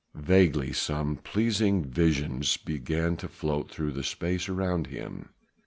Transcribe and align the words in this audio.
Vaguely 0.15 0.73
some 0.73 1.15
pleasing 1.17 1.85
visions 1.85 2.57
began 2.57 3.15
to 3.17 3.27
float 3.27 3.69
through 3.69 4.01
space 4.01 4.49
around 4.49 4.87
him. 4.87 5.29